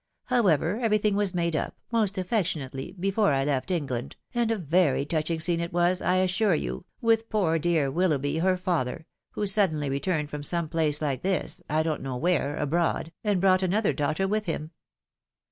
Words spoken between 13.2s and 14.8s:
and brought another daughter with him.